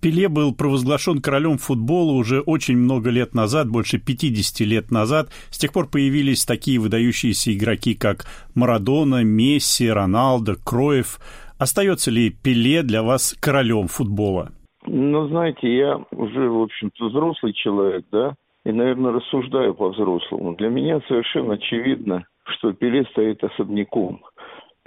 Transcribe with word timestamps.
Пеле 0.00 0.28
был 0.28 0.54
провозглашен 0.54 1.20
королем 1.20 1.58
футбола 1.58 2.12
уже 2.12 2.40
очень 2.40 2.76
много 2.76 3.10
лет 3.10 3.34
назад, 3.34 3.68
больше 3.68 3.98
50 3.98 4.66
лет 4.66 4.90
назад. 4.90 5.28
С 5.50 5.58
тех 5.58 5.72
пор 5.72 5.88
появились 5.88 6.44
такие 6.44 6.78
выдающиеся 6.78 7.52
игроки, 7.52 7.94
как 7.94 8.24
Марадона, 8.54 9.22
Месси, 9.24 9.90
Роналдо, 9.90 10.54
Кроев. 10.56 11.18
Остается 11.58 12.10
ли 12.10 12.30
Пеле 12.30 12.82
для 12.82 13.02
вас 13.02 13.36
королем 13.40 13.88
футбола? 13.88 14.52
Ну, 14.86 15.28
знаете, 15.28 15.76
я 15.76 15.98
уже, 16.10 16.48
в 16.48 16.62
общем-то, 16.62 17.08
взрослый 17.08 17.52
человек, 17.52 18.06
да, 18.10 18.34
и, 18.64 18.72
наверное, 18.72 19.12
рассуждаю 19.12 19.74
по-взрослому. 19.74 20.54
Для 20.56 20.68
меня 20.68 21.00
совершенно 21.06 21.54
очевидно, 21.54 22.24
что 22.44 22.72
Пеле 22.72 23.04
стоит 23.12 23.44
особняком. 23.44 24.22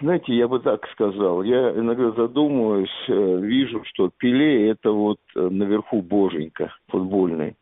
Знаете, 0.04 0.36
я 0.36 0.50
бы 0.50 0.60
так 0.60 0.86
сказал. 0.90 1.44
Я 1.44 1.72
иногда 1.72 2.12
задумываюсь, 2.12 2.90
э, 3.08 3.38
вижу, 3.40 3.86
что 3.86 4.12
Пеле– 4.18 4.70
это 4.72 4.92
вот 4.92 5.20
э, 5.34 5.48
наверху 5.50 6.02
боженька 6.02 6.76
футбольный. 6.90 7.56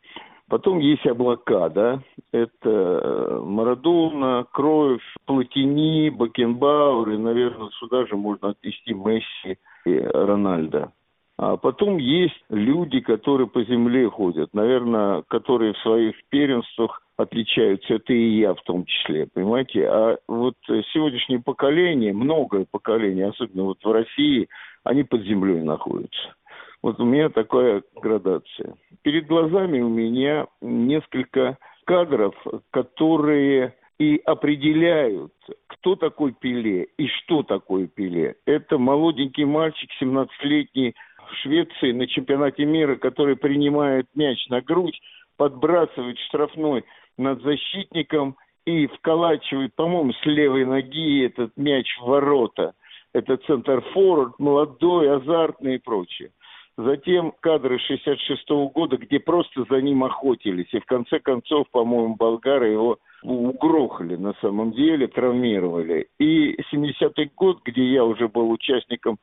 Потом 0.50 0.80
есть 0.80 1.06
облака, 1.06 1.70
да, 1.70 2.02
это 2.34 2.50
э, 2.64 3.42
Марадона, 3.46 4.48
Кроев, 4.52 5.04
Платини, 5.28 6.10
Бакенбауэр, 6.10 7.12
и, 7.12 7.18
наверное, 7.18 7.70
сюда 7.80 8.08
же 8.08 8.16
можно 8.16 8.50
отнести 8.50 8.96
Месси 8.96 9.60
и 9.86 10.00
Рональда. 10.00 10.94
А 11.42 11.58
потом 11.58 11.98
есть 11.98 12.40
люди, 12.50 13.00
которые 13.00 13.48
по 13.48 13.64
земле 13.64 14.08
ходят, 14.08 14.54
наверное, 14.54 15.24
которые 15.28 15.74
в 15.74 15.80
своих 15.80 16.14
первенствах 16.30 17.02
отличаются, 17.18 17.96
это 17.96 18.14
и 18.14 18.38
я 18.38 18.54
в 18.54 18.62
том 18.62 18.86
числе, 18.86 19.26
понимаете? 19.26 19.88
А 19.88 20.18
вот 20.28 20.54
сегодняшнее 20.94 21.40
поколение, 21.40 22.14
многое 22.14 22.68
поколение, 22.70 23.30
особенно 23.30 23.64
вот 23.64 23.84
в 23.84 23.92
России, 23.92 24.50
они 24.84 25.04
под 25.04 25.24
землей 25.24 25.64
находятся. 25.64 26.36
Вот 26.84 27.00
у 27.00 27.06
меня 27.06 27.30
такая 27.30 27.82
градация. 27.96 28.76
Перед 29.02 29.26
глазами 29.26 29.80
у 29.80 29.90
меня 29.90 30.46
несколько 30.62 31.58
кадров, 31.86 32.36
которые 32.70 33.74
и 34.02 34.20
определяют, 34.26 35.32
кто 35.68 35.96
такой 35.96 36.34
Пеле 36.34 36.88
и 36.98 37.08
что 37.08 37.44
такое 37.44 37.86
Пеле. 37.86 38.36
Это 38.48 38.80
молоденький 38.80 39.46
мальчик, 39.46 39.90
17-летний, 40.02 40.96
в 41.32 41.38
Швеции 41.38 41.92
на 41.92 42.08
чемпионате 42.08 42.66
мира, 42.66 42.96
который 42.96 43.36
принимает 43.36 44.08
мяч 44.16 44.48
на 44.50 44.62
грудь, 44.62 45.00
подбрасывает 45.38 46.20
штрафной 46.20 46.84
над 47.18 47.42
защитником 47.42 48.36
и 48.66 48.88
вколачивает, 48.88 49.74
по-моему, 49.76 50.14
с 50.14 50.26
левой 50.26 50.66
ноги 50.66 51.26
этот 51.26 51.56
мяч 51.58 51.88
в 52.00 52.06
ворота. 52.06 52.74
Это 53.14 53.38
центр 53.38 53.82
форвард, 53.94 54.40
молодой, 54.40 55.12
азартный 55.12 55.76
и 55.76 55.80
прочее. 55.80 56.32
Затем 56.78 57.34
кадры 57.42 57.80
66 57.80 58.50
-го 58.50 58.72
года, 58.72 58.98
где 58.98 59.20
просто 59.20 59.66
за 59.70 59.82
ним 59.82 60.04
охотились. 60.04 60.74
И 60.74 60.80
в 60.80 60.86
конце 60.86 61.20
концов, 61.20 61.70
по-моему, 61.72 62.16
болгары 62.16 62.70
его 62.70 62.98
угрохали 63.24 64.16
на 64.16 64.34
самом 64.42 64.72
деле, 64.72 65.08
травмировали. 65.08 66.08
И 66.20 66.56
70-й 66.74 67.30
год, 67.36 67.60
где 67.66 67.84
я 67.92 68.06
уже 68.06 68.28
был 68.28 68.50
участником 68.50 69.18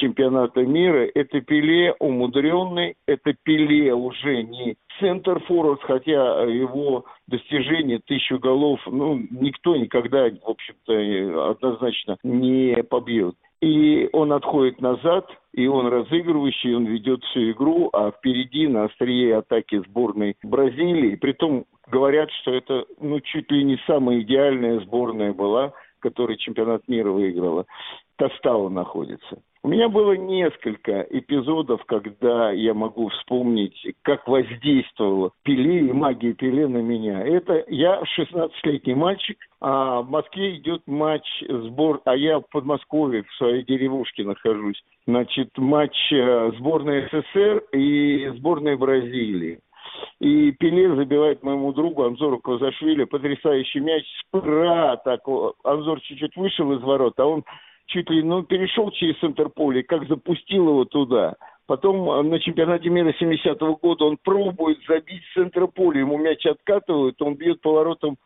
чемпионата 0.00 0.62
мира. 0.62 1.08
Это 1.14 1.40
Пеле 1.40 1.94
умудренный, 1.98 2.96
это 3.06 3.34
Пеле 3.44 3.94
уже 3.94 4.42
не 4.42 4.76
центр 4.98 5.40
форвард, 5.40 5.82
хотя 5.82 6.42
его 6.42 7.04
достижение 7.26 8.00
тысячу 8.00 8.38
голов, 8.38 8.80
ну, 8.86 9.20
никто 9.30 9.76
никогда, 9.76 10.28
в 10.28 10.50
общем-то, 10.50 11.50
однозначно 11.50 12.16
не 12.22 12.82
побьет. 12.82 13.34
И 13.60 14.08
он 14.12 14.32
отходит 14.32 14.80
назад, 14.80 15.26
и 15.52 15.66
он 15.66 15.88
разыгрывающий, 15.88 16.74
он 16.74 16.86
ведет 16.86 17.22
всю 17.24 17.50
игру, 17.50 17.90
а 17.92 18.10
впереди 18.10 18.66
на 18.66 18.84
острие 18.84 19.36
атаки 19.36 19.82
сборной 19.86 20.36
Бразилии. 20.42 21.16
Притом 21.16 21.66
говорят, 21.88 22.30
что 22.40 22.54
это 22.54 22.86
ну, 22.98 23.20
чуть 23.20 23.50
ли 23.50 23.64
не 23.64 23.78
самая 23.86 24.20
идеальная 24.20 24.80
сборная 24.80 25.34
была, 25.34 25.72
которая 25.98 26.38
чемпионат 26.38 26.88
мира 26.88 27.10
выиграла. 27.10 27.66
Тостава 28.16 28.70
находится. 28.70 29.42
У 29.62 29.68
меня 29.68 29.90
было 29.90 30.12
несколько 30.12 31.02
эпизодов, 31.10 31.84
когда 31.84 32.50
я 32.50 32.72
могу 32.72 33.08
вспомнить, 33.08 33.76
как 34.00 34.26
воздействовала 34.26 35.32
Пеле 35.42 35.80
и 35.80 35.92
магия 35.92 36.32
Пеле 36.32 36.66
на 36.66 36.78
меня. 36.78 37.22
Это 37.22 37.64
я 37.68 38.00
16-летний 38.18 38.94
мальчик, 38.94 39.36
а 39.60 40.00
в 40.00 40.08
Москве 40.08 40.56
идет 40.56 40.80
матч 40.86 41.26
сбор, 41.46 42.00
а 42.06 42.16
я 42.16 42.40
в 42.40 42.48
Подмосковье, 42.50 43.22
в 43.24 43.34
своей 43.34 43.62
деревушке 43.62 44.24
нахожусь. 44.24 44.82
Значит, 45.06 45.50
матч 45.58 45.94
э, 46.10 46.52
сборной 46.56 47.02
СССР 47.08 47.62
и 47.72 48.32
сборной 48.36 48.76
Бразилии. 48.76 49.60
И 50.20 50.52
Пеле 50.52 50.94
забивает 50.94 51.42
моему 51.42 51.74
другу 51.74 52.04
Анзору 52.04 52.38
Квазашвили 52.38 53.04
потрясающий 53.04 53.80
мяч. 53.80 54.04
Спра, 54.20 54.98
так, 55.04 55.20
Анзор 55.64 56.00
чуть-чуть 56.00 56.36
вышел 56.36 56.72
из 56.72 56.80
ворот, 56.80 57.18
а 57.18 57.26
он 57.26 57.44
чуть 57.90 58.08
ли, 58.08 58.22
ну, 58.22 58.42
перешел 58.42 58.90
через 58.92 59.16
Интерполе, 59.22 59.82
как 59.82 60.08
запустил 60.08 60.68
его 60.68 60.84
туда. 60.84 61.34
Потом 61.66 62.10
э, 62.10 62.22
на 62.22 62.40
чемпионате 62.40 62.88
мира 62.88 63.14
70-го 63.20 63.76
года 63.76 64.04
он 64.04 64.16
пробует 64.22 64.78
забить 64.88 65.22
с 65.24 65.34
центра 65.34 65.66
поля, 65.66 66.00
ему 66.00 66.18
мяч 66.18 66.46
откатывают, 66.46 67.20
он 67.20 67.34
бьет 67.34 67.60
поворотом 67.60 68.16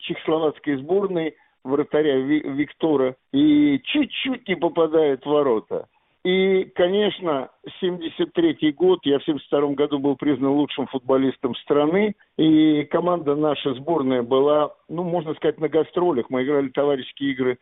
чехословацкой 0.00 0.76
сборной, 0.76 1.34
вратаря 1.64 2.16
Виктора, 2.16 3.14
и 3.32 3.80
чуть-чуть 3.84 4.46
не 4.48 4.56
попадает 4.56 5.22
в 5.24 5.28
ворота. 5.28 5.86
И, 6.24 6.64
конечно, 6.74 7.48
73-й 7.82 8.72
год, 8.72 9.00
я 9.04 9.18
в 9.18 9.24
72 9.24 9.74
году 9.74 9.98
был 9.98 10.16
признан 10.16 10.50
лучшим 10.50 10.86
футболистом 10.88 11.54
страны, 11.56 12.14
и 12.36 12.84
команда 12.84 13.34
наша 13.34 13.74
сборная 13.74 14.22
была, 14.22 14.74
ну, 14.88 15.04
можно 15.04 15.34
сказать, 15.34 15.58
на 15.58 15.68
гастролях. 15.68 16.26
Мы 16.28 16.42
играли 16.42 16.68
товарищеские 16.68 17.32
игры 17.32 17.58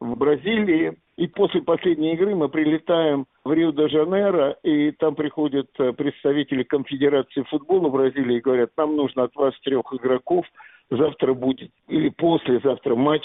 в 0.00 0.16
Бразилии. 0.16 0.96
И 1.16 1.26
после 1.28 1.62
последней 1.62 2.12
игры 2.12 2.34
мы 2.34 2.48
прилетаем 2.48 3.26
в 3.42 3.52
Рио-де-Жанейро, 3.52 4.58
и 4.62 4.90
там 4.92 5.14
приходят 5.14 5.68
э, 5.78 5.92
представители 5.92 6.62
конфедерации 6.62 7.42
футбола 7.44 7.88
Бразилии 7.88 8.36
и 8.36 8.40
говорят, 8.40 8.70
нам 8.76 8.96
нужно 8.96 9.24
от 9.24 9.34
вас 9.34 9.58
трех 9.60 9.86
игроков, 9.94 10.44
завтра 10.90 11.32
будет, 11.32 11.70
или 11.88 12.10
послезавтра 12.10 12.94
матч, 12.96 13.24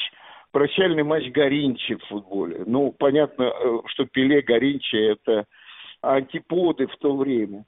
прощальный 0.51 1.03
матч 1.03 1.29
Горинчи 1.31 1.95
в 1.95 2.03
футболе. 2.05 2.63
Ну, 2.65 2.95
понятно, 2.97 3.43
э, 3.43 3.79
что 3.87 4.05
Пеле, 4.05 4.41
Горинчи– 4.41 4.95
это 4.95 5.45
антиподы 6.01 6.87
в 6.87 6.95
то 6.95 7.17
время. 7.17 7.65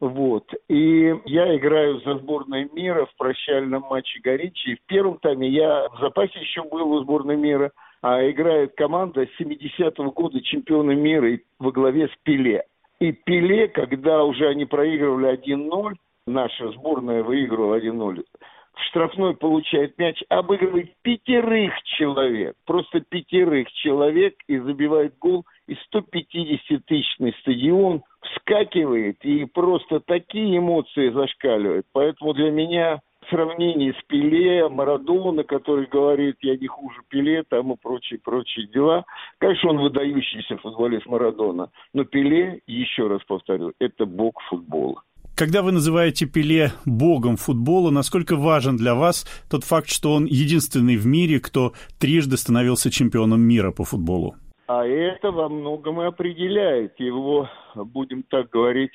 Вот. 0.00 0.50
И 0.68 1.14
я 1.26 1.54
играю 1.54 2.00
за 2.00 2.16
сборной 2.18 2.68
мира 2.72 3.04
в 3.04 3.16
прощальном 3.16 3.82
матче 3.90 4.20
Горичи. 4.20 4.76
В 4.76 4.86
первом 4.86 5.18
тайме 5.18 5.48
я 5.48 5.88
в 5.90 6.00
запасе 6.00 6.38
еще 6.40 6.62
был 6.62 6.92
у 6.92 7.02
сборной 7.02 7.36
мира– 7.36 7.72
а 8.06 8.30
играет 8.30 8.76
команда 8.76 9.26
70-го 9.36 10.12
года 10.12 10.40
чемпиона 10.40 10.92
мира 10.92 11.40
во 11.58 11.72
главе 11.72 12.06
с 12.06 12.12
Пеле. 12.22 12.62
И 13.00 13.10
Пеле, 13.10 13.66
когда 13.66 14.22
уже 14.22 14.46
они 14.46 14.64
проигрывали 14.64 15.36
1-0, 15.36 15.94
наша 16.28 16.70
сборная 16.70 17.24
выигрывала 17.24 17.80
1-0, 17.80 18.22
в 18.74 18.82
штрафной 18.84 19.34
получает 19.34 19.98
мяч, 19.98 20.22
обыгрывает 20.28 20.92
пятерых 21.02 21.72
человек, 21.82 22.54
просто 22.64 23.00
пятерых 23.00 23.72
человек 23.72 24.36
и 24.46 24.56
забивает 24.58 25.18
гол, 25.18 25.44
и 25.66 25.76
150-тысячный 25.92 27.34
стадион 27.40 28.04
вскакивает, 28.20 29.16
и 29.24 29.46
просто 29.46 29.98
такие 29.98 30.58
эмоции 30.58 31.08
зашкаливают. 31.08 31.86
Поэтому 31.92 32.34
для 32.34 32.52
меня 32.52 33.00
сравнении 33.30 33.92
с 33.92 34.02
Пеле, 34.06 34.68
Марадона, 34.68 35.44
который 35.44 35.86
говорит, 35.86 36.36
я 36.40 36.56
не 36.56 36.66
хуже 36.66 37.00
Пеле, 37.08 37.42
там 37.48 37.72
и 37.72 37.76
прочие, 37.76 38.18
прочие 38.18 38.66
дела. 38.68 39.04
Конечно, 39.38 39.70
он 39.70 39.78
выдающийся 39.78 40.56
футболист 40.58 41.06
Марадона, 41.06 41.70
но 41.92 42.04
Пеле, 42.04 42.60
еще 42.66 43.08
раз 43.08 43.20
повторю, 43.26 43.72
это 43.78 44.06
бог 44.06 44.40
футбола. 44.48 45.02
Когда 45.36 45.62
вы 45.62 45.72
называете 45.72 46.26
Пеле 46.26 46.72
богом 46.86 47.36
футбола, 47.36 47.90
насколько 47.90 48.36
важен 48.36 48.76
для 48.76 48.94
вас 48.94 49.26
тот 49.50 49.64
факт, 49.64 49.88
что 49.88 50.14
он 50.14 50.24
единственный 50.24 50.96
в 50.96 51.06
мире, 51.06 51.40
кто 51.40 51.72
трижды 52.00 52.36
становился 52.36 52.90
чемпионом 52.90 53.42
мира 53.42 53.70
по 53.70 53.84
футболу? 53.84 54.34
А 54.66 54.84
это 54.84 55.30
во 55.30 55.48
многом 55.48 56.00
и 56.00 56.06
определяет 56.06 56.98
его, 56.98 57.48
будем 57.74 58.22
так 58.22 58.50
говорить, 58.50 58.92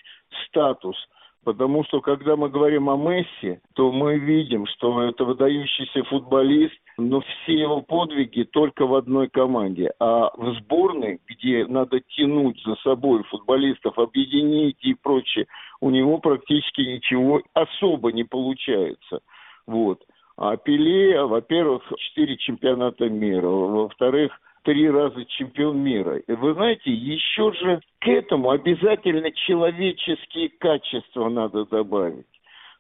статус– 0.48 0.96
Потому 1.44 1.84
что 1.86 2.02
когда 2.02 2.36
мы 2.36 2.50
говорим 2.50 2.88
о 2.90 2.98
Месси, 2.98 3.60
то 3.74 3.92
мы 3.92 4.20
видим, 4.20 4.68
что 4.68 5.02
это 5.02 5.26
выдающийся 5.26 6.04
футболист, 6.04 6.76
но 6.98 7.22
все 7.22 7.54
его 7.54 7.82
подвиги 7.82 8.44
только 8.44 8.86
в 8.86 8.94
одной 8.94 9.28
команде. 9.28 9.92
А 10.00 10.30
в 10.38 10.54
сборной, 10.60 11.20
где 11.28 11.66
надо 11.66 12.00
тянуть 12.00 12.62
за 12.64 12.76
собой 12.84 13.24
футболистов, 13.24 13.98
объединить 13.98 14.78
и 14.82 14.94
прочее, 14.94 15.48
у 15.80 15.90
него 15.90 16.20
практически 16.20 16.82
ничего 16.82 17.42
особо 17.54 18.12
не 18.12 18.24
получается. 18.24 19.22
Вот. 19.66 20.04
А 20.38 20.58
Пеле, 20.58 21.24
во-первых, 21.24 21.82
четыре 21.98 22.38
чемпионата 22.38 23.10
мира, 23.10 23.48
во-вторых, 23.48 24.32
три 24.64 24.90
раза 24.90 25.26
чемпион 25.26 25.80
мира. 25.80 26.18
И 26.18 26.34
вы 26.34 26.54
знаете, 26.54 26.92
еще 26.92 27.52
же 27.54 27.82
к 28.00 28.08
этому 28.08 28.52
обязательно 28.52 29.32
человеческие 29.32 30.50
качества 30.50 31.30
надо 31.30 31.66
добавить. 31.66 32.26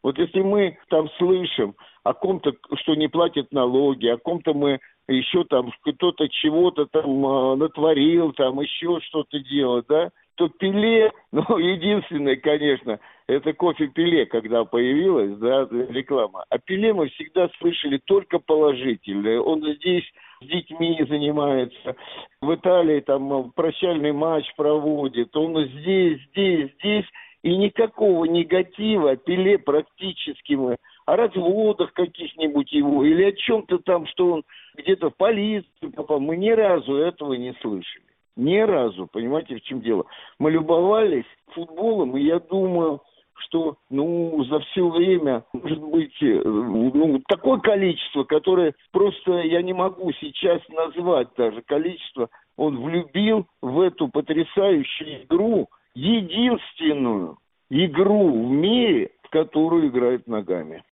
Вот 0.03 0.17
если 0.17 0.41
мы 0.41 0.77
там 0.89 1.09
слышим 1.17 1.75
о 2.03 2.13
ком-то, 2.13 2.53
что 2.79 2.95
не 2.95 3.07
платит 3.07 3.51
налоги, 3.51 4.07
о 4.07 4.17
ком-то 4.17 4.53
мы 4.53 4.79
еще 5.07 5.43
там 5.43 5.71
кто-то 5.81 6.27
чего-то 6.29 6.85
там 6.85 7.25
э, 7.25 7.55
натворил, 7.55 8.33
там 8.33 8.59
еще 8.61 8.99
что-то 9.01 9.39
делает, 9.39 9.85
да, 9.87 10.09
то 10.35 10.49
Пеле, 10.49 11.11
ну, 11.31 11.57
единственное, 11.57 12.35
конечно, 12.35 12.99
это 13.27 13.53
кофе 13.53 13.87
Пеле, 13.87 14.25
когда 14.25 14.65
появилась, 14.65 15.37
да, 15.37 15.67
реклама. 15.69 16.45
А 16.49 16.57
Пеле 16.57 16.93
мы 16.93 17.09
всегда 17.09 17.49
слышали 17.59 17.99
только 18.05 18.39
положительное. 18.39 19.39
Он 19.39 19.61
здесь 19.75 20.05
с 20.41 20.45
детьми 20.45 21.03
занимается, 21.07 21.95
в 22.41 22.53
Италии 22.53 22.99
там 23.01 23.51
прощальный 23.51 24.11
матч 24.11 24.45
проводит, 24.55 25.35
он 25.35 25.65
здесь, 25.67 26.19
здесь, 26.31 26.71
здесь, 26.79 27.05
и 27.43 27.55
никакого 27.57 28.25
негатива 28.25 29.15
Пеле 29.15 29.57
практически 29.57 30.53
мы 30.53 30.77
о 31.05 31.15
разводах 31.15 31.93
каких-нибудь 31.93 32.71
его 32.71 33.03
или 33.03 33.23
о 33.23 33.31
чем-то 33.31 33.79
там, 33.79 34.05
что 34.07 34.31
он 34.33 34.43
где-то 34.75 35.09
в 35.09 35.17
полицию 35.17 35.91
попал. 35.95 36.19
Мы 36.19 36.37
ни 36.37 36.51
разу 36.51 36.95
этого 36.95 37.33
не 37.33 37.53
слышали. 37.61 38.05
Ни 38.35 38.59
разу, 38.59 39.07
понимаете, 39.07 39.55
в 39.55 39.61
чем 39.61 39.81
дело. 39.81 40.05
Мы 40.39 40.51
любовались 40.51 41.25
футболом, 41.47 42.15
и 42.15 42.23
я 42.23 42.39
думаю, 42.39 43.01
что 43.41 43.75
ну, 43.89 44.43
за 44.45 44.59
все 44.59 44.87
время, 44.87 45.43
может 45.53 45.81
быть, 45.81 46.15
э, 46.21 46.41
ну, 46.43 47.21
такое 47.27 47.59
количество, 47.59 48.23
которое 48.23 48.73
просто 48.91 49.39
я 49.39 49.61
не 49.61 49.73
могу 49.73 50.11
сейчас 50.13 50.61
назвать 50.69 51.29
даже 51.37 51.61
количество, 51.61 52.29
он 52.57 52.81
влюбил 52.81 53.47
в 53.61 53.79
эту 53.81 54.07
потрясающую 54.07 55.23
игру, 55.23 55.67
единственную 55.95 57.37
игру 57.69 58.47
в 58.47 58.51
мире, 58.51 59.11
в 59.23 59.29
которую 59.29 59.87
играет 59.87 60.27
ногами. 60.27 60.83